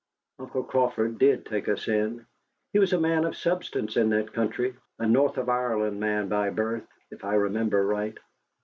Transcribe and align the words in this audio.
Uncle 0.39 0.63
Crawford 0.63 1.19
did 1.19 1.45
take 1.45 1.69
us 1.69 1.87
in. 1.87 2.25
He 2.73 2.79
was 2.79 2.91
a 2.91 2.99
man 2.99 3.23
of 3.23 3.35
substance 3.37 3.95
in 3.95 4.09
that 4.09 4.33
country, 4.33 4.75
a 4.97 5.05
north 5.05 5.37
of 5.37 5.47
Ireland 5.47 5.99
man 5.99 6.27
by 6.27 6.49
birth, 6.49 6.87
if 7.11 7.23
I 7.23 7.35
remember 7.35 7.85
right. 7.85 8.17